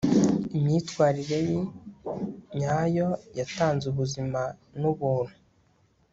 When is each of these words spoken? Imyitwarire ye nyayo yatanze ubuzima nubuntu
Imyitwarire 0.57 1.39
ye 1.49 1.59
nyayo 2.57 3.07
yatanze 3.37 3.83
ubuzima 3.91 4.41
nubuntu 4.79 5.35